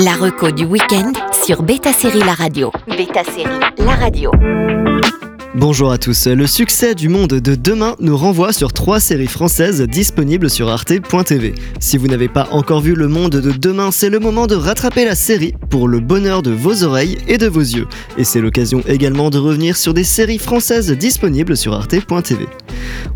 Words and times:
La 0.00 0.14
reco 0.14 0.52
du 0.52 0.64
week-end 0.64 1.12
sur 1.44 1.64
Beta 1.64 1.92
Série 1.92 2.20
La 2.20 2.34
Radio. 2.34 2.70
Beta 2.86 3.24
Série 3.24 3.58
La 3.78 3.96
Radio. 3.96 4.30
Bonjour 5.56 5.90
à 5.90 5.98
tous. 5.98 6.28
Le 6.28 6.46
succès 6.46 6.94
du 6.94 7.08
monde 7.08 7.30
de 7.30 7.54
demain 7.56 7.96
nous 7.98 8.16
renvoie 8.16 8.52
sur 8.52 8.72
trois 8.72 9.00
séries 9.00 9.26
françaises 9.26 9.82
disponibles 9.82 10.50
sur 10.50 10.68
arte.tv. 10.68 11.52
Si 11.80 11.98
vous 11.98 12.06
n'avez 12.06 12.28
pas 12.28 12.46
encore 12.52 12.80
vu 12.80 12.94
Le 12.94 13.08
monde 13.08 13.32
de 13.32 13.50
demain, 13.50 13.90
c'est 13.90 14.08
le 14.08 14.20
moment 14.20 14.46
de 14.46 14.54
rattraper 14.54 15.04
la 15.04 15.16
série 15.16 15.54
pour 15.68 15.88
le 15.88 15.98
bonheur 15.98 16.42
de 16.42 16.52
vos 16.52 16.84
oreilles 16.84 17.18
et 17.26 17.36
de 17.36 17.48
vos 17.48 17.58
yeux. 17.58 17.88
Et 18.16 18.22
c'est 18.22 18.40
l'occasion 18.40 18.82
également 18.86 19.30
de 19.30 19.38
revenir 19.38 19.76
sur 19.76 19.94
des 19.94 20.04
séries 20.04 20.38
françaises 20.38 20.92
disponibles 20.92 21.56
sur 21.56 21.74
arte.tv. 21.74 22.46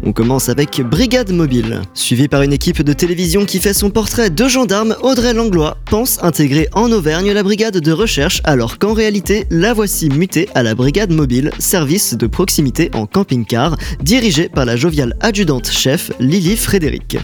On 0.04 0.12
commence 0.12 0.48
avec 0.48 0.80
Brigade 0.80 1.30
Mobile. 1.30 1.80
Suivi 1.94 2.26
par 2.26 2.42
une 2.42 2.52
équipe 2.52 2.82
de 2.82 2.92
télévision 2.92 3.44
qui 3.44 3.60
fait 3.60 3.72
son 3.72 3.88
portrait 3.88 4.30
de 4.30 4.48
gendarme, 4.48 4.96
Audrey 5.02 5.32
Langlois 5.32 5.76
pense 5.88 6.18
intégrer 6.24 6.68
en 6.72 6.90
Auvergne 6.90 7.30
la 7.30 7.44
brigade 7.44 7.78
de 7.78 7.92
recherche 7.92 8.40
alors 8.42 8.78
qu'en 8.78 8.94
réalité, 8.94 9.46
la 9.50 9.72
voici 9.72 10.08
mutée 10.08 10.48
à 10.56 10.64
la 10.64 10.74
Brigade 10.74 11.12
Mobile, 11.12 11.52
service 11.60 12.14
de 12.14 12.26
proximité 12.26 12.90
en 12.94 13.06
camping-car, 13.06 13.76
dirigée 14.02 14.48
par 14.48 14.64
la 14.64 14.74
joviale 14.74 15.14
adjudante-chef 15.20 16.10
Lily 16.18 16.56
Frédéric. 16.56 17.18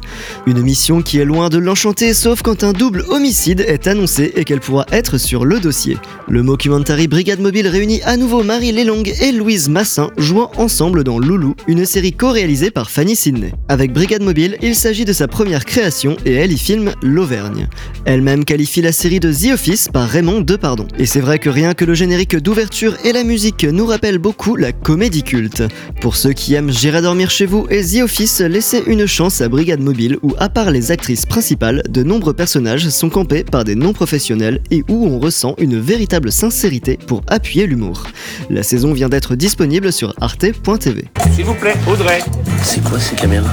Une 0.47 0.63
mission 0.63 1.03
qui 1.03 1.19
est 1.19 1.25
loin 1.25 1.49
de 1.49 1.59
l'enchanter 1.59 2.15
sauf 2.15 2.43
quand 2.43 2.63
un 2.63 2.73
double 2.73 3.05
homicide 3.09 3.65
est 3.67 3.89
annoncé 3.89 4.33
et 4.37 4.45
qu'elle 4.45 4.61
pourra 4.61 4.87
être 4.93 5.19
sur 5.19 5.45
le 5.45 5.59
dossier. 5.59 5.97
Le 6.29 6.45
mockumentary 6.45 7.09
Brigade 7.09 7.41
Mobile 7.41 7.67
réunit 7.67 8.03
à 8.03 8.17
nouveau 8.17 8.45
Marie 8.45 8.71
Lelong 8.71 9.03
et 9.21 9.33
Louise 9.33 9.69
Massin 9.69 10.11
jouant 10.17 10.53
ensemble 10.57 11.03
dans 11.03 11.19
Loulou, 11.19 11.57
une 11.67 11.85
série 11.85 12.13
co-réalisée 12.13 12.68
par 12.71 12.91
Fanny 12.91 13.17
Sidney. 13.17 13.53
Avec 13.69 13.93
Brigade 13.93 14.23
Mobile, 14.23 14.57
il 14.63 14.75
s'agit 14.75 15.05
de 15.05 15.13
sa 15.13 15.29
première 15.29 15.65
création 15.65 16.17
et 16.25 16.35
elle 16.35 16.53
y 16.53 16.59
filme 16.59 16.93
l'Auvergne. 17.03 17.69
Elle-même 18.05 18.45
qualifie 18.45 18.83
la 18.83 18.93
série 18.93 19.21
de 19.21 19.33
The 19.33 19.53
Office 19.55 19.89
par 19.93 20.09
Raymond 20.09 20.41
Depardon. 20.41 20.87
Et 20.99 21.07
c'est 21.07 21.21
vrai 21.21 21.39
que 21.39 21.51
rien 21.51 21.75
que 21.75 21.85
le 21.85 21.95
générique 21.95 22.37
d'ouverture 22.37 22.97
et 23.05 23.13
la 23.13 23.25
musique 23.25 23.65
nous 23.65 23.87
rappellent 23.87 24.19
beaucoup 24.19 24.57
la 24.57 24.73
comédie 24.73 25.23
culte. 25.23 25.63
Pour 26.01 26.17
ceux 26.17 26.33
qui 26.33 26.55
aiment 26.55 26.73
J'irai 26.73 27.03
dormir 27.03 27.31
chez 27.31 27.47
vous 27.47 27.67
et 27.71 27.83
The 27.83 28.03
Office, 28.03 28.41
laissez 28.41 28.83
une 28.87 29.07
chance 29.07 29.41
à 29.41 29.49
Brigade 29.49 29.81
Mobile 29.81 30.19
où, 30.23 30.35
à 30.39 30.49
part 30.49 30.71
les 30.71 30.93
actrices 30.93 31.27
principales, 31.27 31.83
de 31.89 32.03
nombreux 32.03 32.35
personnages 32.35 32.89
sont 32.89 33.11
campés 33.11 33.45
par 33.45 33.65
des 33.65 33.75
non-professionnels 33.75 34.61
et 34.71 34.85
où 34.89 35.07
on 35.07 35.19
ressent 35.19 35.55
une 35.59 35.79
véritable 35.81 36.31
sincérité 36.31 36.99
pour 37.07 37.23
appuyer 37.27 37.67
l'humour. 37.67 38.05
La 38.51 38.63
saison 38.63 38.93
vient 38.95 39.09
d'être 39.09 39.35
disponible 39.35 39.93
sur 39.93 40.15
arte.tv. 40.21 41.05
S'il 41.35 41.45
vous 41.45 41.55
plaît, 41.55 41.75
Audrey. 41.87 42.21
C'est 42.63 42.83
quoi 42.83 42.99
ces 42.99 43.15
caméras 43.15 43.51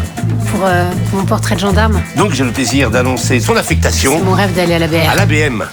Pour, 0.51 0.61
euh, 0.65 0.89
pour 1.09 1.19
mon 1.19 1.25
portrait 1.25 1.55
de 1.55 1.59
gendarme. 1.59 2.01
Donc 2.17 2.31
j'ai 2.33 2.45
le 2.45 2.51
plaisir 2.51 2.89
d'annoncer 2.91 3.39
son 3.41 3.55
affectation 3.57 4.17
C'est 4.17 4.23
mon 4.23 4.31
rêve 4.33 4.53
d'aller 4.55 4.75
à 4.75 4.79
la 4.79 4.87
BR. 4.87 5.09
à 5.09 5.15
l'ABM. 5.15 5.65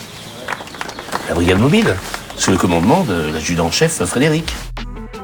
La 1.29 1.35
brigade 1.35 1.61
mobile 1.61 1.95
Sous 2.37 2.51
le 2.51 2.57
commandement 2.57 3.05
de 3.05 3.31
l'adjudant-chef 3.33 4.05
Frédéric. 4.05 4.53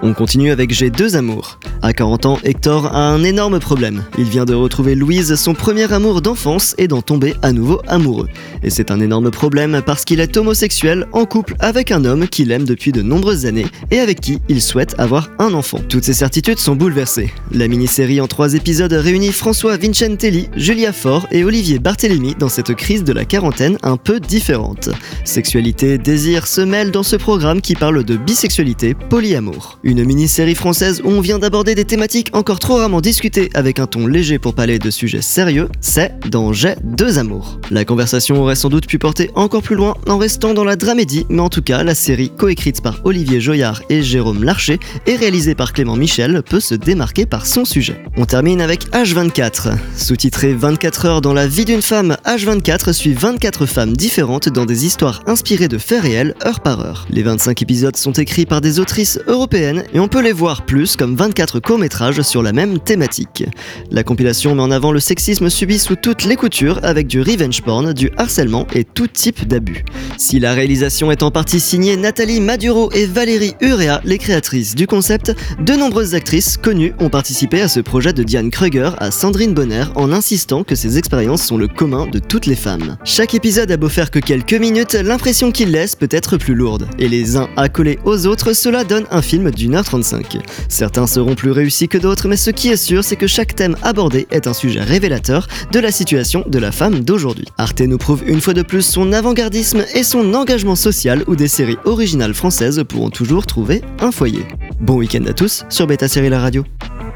On 0.03 0.15
continue 0.15 0.53
avec 0.53 0.73
J'ai 0.73 0.91
deux 0.91 1.17
amours. 1.17 1.59
À 1.81 1.93
40 1.93 2.27
ans, 2.27 2.39
Hector 2.43 2.87
a 2.87 3.09
un 3.09 3.23
énorme 3.23 3.61
problème. 3.61 4.03
Il 4.19 4.25
vient 4.25 4.45
de 4.45 4.55
retrouver 4.55 4.97
Louise, 4.97 5.37
son 5.37 5.55
premier 5.55 5.93
amour 5.93 6.21
d'enfance, 6.23 6.75
et 6.77 6.89
d'en 6.89 7.03
tomber 7.03 7.35
à 7.43 7.53
nouveau 7.53 7.81
amoureux. 7.87 8.29
Et 8.65 8.71
c'est 8.71 8.91
un 8.91 9.01
énorme 9.01 9.31
problème 9.31 9.81
parce 9.87 10.05
qu'il 10.05 10.21
est 10.21 10.37
homosexuel 10.37 11.07
en 11.13 11.25
couple 11.25 11.55
avec 11.61 11.93
un 11.93 12.05
homme 12.05 12.27
qu'il 12.27 12.51
aime 12.51 12.65
depuis 12.65 12.91
de 12.91 13.03
nombreuses 13.03 13.47
années 13.47 13.67
et 13.91 14.01
avec 14.01 14.21
qui 14.21 14.41
il 14.49 14.61
souhaite 14.61 14.97
avoir 14.99 15.31
un 15.39 15.55
enfant. 15.55 15.79
Toutes 15.89 16.05
ces 16.05 16.15
certitudes 16.15 16.59
sont 16.59 16.75
bouleversées. 16.75 17.31
La 17.53 17.69
mini-série 17.69 18.21
en 18.21 18.27
trois 18.27 18.55
épisodes 18.55 18.93
réunit 18.93 19.33
François 19.33 19.77
Vincentelli, 19.77 20.49
Julia 20.57 20.93
Faure 20.93 21.29
et 21.31 21.45
Olivier 21.45 21.79
Barthélémy 21.79 22.35
dans 22.39 22.49
cette 22.49 22.75
crise 22.75 23.05
de 23.05 23.13
la 23.13 23.25
quarantaine 23.25 23.79
un 23.83 23.97
peu 23.97 24.19
différente. 24.19 24.91
Sexualité, 25.25 25.99
désir 25.99 26.47
se 26.47 26.61
mêlent 26.61 26.91
dans 26.91 27.03
ce 27.05 27.17
programme 27.17 27.61
qui 27.61 27.75
parle 27.75 28.03
de 28.03 28.17
bisexualité, 28.17 28.95
polyamour. 28.95 29.79
Une 29.85 30.05
mini-série 30.05 30.57
française 30.57 31.01
où 31.05 31.11
on 31.11 31.21
vient 31.21 31.39
d'aborder 31.39 31.68
des 31.75 31.85
thématiques 31.85 32.31
encore 32.33 32.59
trop 32.59 32.77
rarement 32.77 33.01
discutées 33.01 33.51
avec 33.55 33.79
un 33.79 33.87
ton 33.87 34.07
léger 34.07 34.39
pour 34.39 34.55
parler 34.55 34.79
de 34.79 34.91
sujets 34.91 35.23
sérieux, 35.23 35.69
c'est 35.81 36.13
dans 36.29 36.53
J'ai 36.53 36.77
deux 36.83 37.19
amours. 37.19 37.61
La 37.71 37.85
conversation 37.85 38.43
aurait 38.43 38.55
sans 38.55 38.69
doute 38.69 38.87
pu 38.87 38.99
porter 38.99 39.31
encore 39.35 39.63
plus 39.63 39.77
loin 39.77 39.95
en 40.07 40.19
restant 40.19 40.55
dans 40.55 40.65
la 40.65 40.77
dramédie, 40.77 41.27
mais 41.29 41.41
en 41.41 41.49
tout 41.49 41.63
cas, 41.63 41.83
la 41.83 41.95
série 41.95 42.31
coécrite 42.31 42.81
par 42.81 43.01
Olivier 43.05 43.41
Joyard 43.41 43.83
et 43.89 44.03
Jérôme 44.03 44.45
Larcher 44.45 44.79
et 45.07 45.17
réalisée 45.17 45.55
par 45.55 45.73
Clément 45.73 45.97
Michel 45.97 46.43
peut 46.43 46.61
se 46.61 46.75
démarquer 46.75 47.27
par 47.27 47.47
son 47.47 47.65
sujet. 47.65 48.03
On 48.17 48.25
termine 48.25 48.61
avec 48.61 48.91
H24. 48.93 49.77
Sous-titré 49.97 50.55
24 50.55 51.07
heures 51.07 51.21
dans 51.21 51.35
la 51.35 51.47
vie 51.47 51.65
d'une 51.65 51.83
femme, 51.83 52.17
H24 52.25 52.93
suit 52.93 53.15
24 53.15 53.67
femmes 53.67 53.97
différentes 53.97 54.49
dans 54.49 54.67
des 54.67 54.87
histoires 54.87 55.23
inspirées 55.27 55.69
de 55.69 55.79
faits 55.79 56.03
réels 56.03 56.35
heure 56.47 56.61
par 56.61 56.81
heure. 56.81 57.07
Les 57.11 57.23
25 57.23 57.63
épisodes 57.63 57.97
sont 57.97 58.13
écrits 58.13 58.47
par 58.47 58.61
des 58.61 58.81
autrices 58.81 59.21
européennes 59.27 59.85
et 59.93 60.01
on 60.01 60.09
peut 60.09 60.23
les 60.23 60.33
voir 60.33 60.65
plus 60.65 60.97
comme 60.97 61.17
24 61.17 61.58
courts-métrages 61.59 62.23
sur 62.23 62.43
la 62.43 62.53
même 62.53 62.79
thématique. 62.79 63.45
La 63.91 64.03
compilation 64.03 64.55
met 64.55 64.63
en 64.63 64.71
avant 64.71 64.93
le 64.93 65.01
sexisme 65.01 65.51
subi 65.51 65.79
sous 65.79 65.97
toutes 65.97 66.25
les 66.25 66.37
coutures 66.37 66.81
avec 66.83 67.07
du 67.07 67.21
revenge 67.21 67.63
porn, 67.63 67.93
du 67.93 68.11
harcèlement 68.17 68.67
et 68.75 68.85
tout 68.85 69.07
type 69.07 69.47
d'abus. 69.47 69.85
Si 70.17 70.41
la 70.41 70.55
réalisation 70.55 71.11
est 71.11 71.23
en 71.23 71.31
partie 71.31 71.61
signée 71.61 71.97
Nathalie 71.97 72.41
Maduro 72.41 72.91
et 72.93 73.07
Valérie 73.07 73.55
Urea, 73.61 74.01
les 74.05 74.19
créatrices 74.19 74.75
du 74.75 74.87
concept, 74.87 75.35
de 75.61 75.73
nombreuses 75.75 76.15
actrices 76.15 76.57
connues 76.57 76.95
ont 76.99 77.11
participé 77.11 77.61
à 77.61 77.69
ce 77.69 77.81
projet 77.81 78.13
de 78.13 78.23
Diane 78.23 78.51
Kruger 78.51 78.91
à 78.99 79.11
Sandrine 79.11 79.55
Bonner 79.55 79.85
en 79.95 80.13
insistant 80.13 80.65
que 80.65 80.75
ces 80.75 80.99
expériences 80.99 81.43
sont 81.43 81.57
le 81.57 81.69
commun 81.69 82.07
de 82.07 82.19
toutes 82.19 82.47
les 82.47 82.57
femmes. 82.57 82.97
Chaque 83.05 83.35
épisode 83.35 83.71
a 83.71 83.77
beau 83.77 83.89
faire 83.89 84.11
que 84.11 84.19
quelques 84.19 84.55
minutes, 84.55 84.95
l'impression 84.95 85.53
qu'il 85.53 85.71
laisse 85.71 85.95
peut 85.95 86.09
être 86.11 86.37
plus 86.37 86.55
lourde. 86.55 86.89
Et 86.99 87.09
les 87.09 87.37
uns 87.37 87.49
accolés 87.57 87.99
aux 88.05 88.27
autres, 88.27 88.53
cela 88.53 88.85
donne 88.85 89.07
un 89.11 89.23
film 89.23 89.51
d'une 89.51 89.75
heure 89.75 89.85
35. 89.85 90.39
Certains 90.69 91.07
seront 91.07 91.35
plus 91.53 91.87
que 91.89 91.99
d'autres, 91.99 92.29
mais 92.29 92.37
ce 92.37 92.51
qui 92.51 92.69
est 92.69 92.77
sûr, 92.77 93.05
c'est 93.05 93.17
que 93.17 93.27
chaque 93.27 93.55
thème 93.55 93.77
abordé 93.83 94.27
est 94.31 94.47
un 94.47 94.53
sujet 94.53 94.81
révélateur 94.81 95.47
de 95.71 95.81
la 95.81 95.93
situation 95.93 96.45
de 96.47 96.59
la 96.59 96.73
femme 96.73 97.01
d'aujourd'hui. 97.01 97.47
Arte 97.59 97.81
nous 97.81 97.99
prouve 97.99 98.23
une 98.27 98.41
fois 98.41 98.55
de 98.55 98.63
plus 98.63 98.83
son 98.83 99.13
avant-gardisme 99.13 99.85
et 99.95 100.03
son 100.03 100.35
engagement 100.35 100.77
social 100.77 101.25
où 101.27 101.37
des 101.37 101.49
séries 101.49 101.79
originales 101.85 102.35
françaises 102.35 102.83
pourront 102.89 103.11
toujours 103.11 103.47
trouver 103.47 103.83
un 104.01 104.11
foyer. 104.11 104.47
Bon 104.81 104.97
week-end 104.97 105.25
à 105.27 105.33
tous 105.33 105.65
sur 105.69 105.87
Beta 105.87 106.09
Série 106.09 106.31
La 106.31 106.41
Radio. 106.41 106.65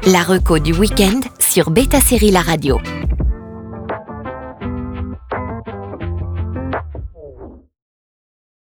La 0.05 0.23
reco 0.23 0.59
du 0.59 0.73
week-end 0.73 1.19
sur 1.39 1.71
Beta 1.71 2.01
Série 2.01 2.31
La 2.31 2.41
Radio. 2.41 2.79